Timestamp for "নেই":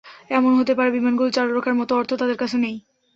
2.57-2.75